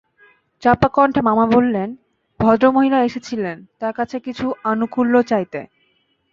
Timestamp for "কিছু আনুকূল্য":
4.19-5.13